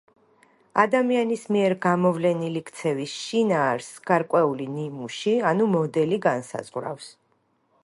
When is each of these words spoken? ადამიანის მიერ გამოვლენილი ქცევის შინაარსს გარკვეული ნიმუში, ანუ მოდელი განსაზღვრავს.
ადამიანის 0.83 1.43
მიერ 1.55 1.75
გამოვლენილი 1.83 2.63
ქცევის 2.69 3.13
შინაარსს 3.27 4.01
გარკვეული 4.13 4.67
ნიმუში, 4.79 5.37
ანუ 5.53 5.71
მოდელი 5.77 6.23
განსაზღვრავს. 6.27 7.15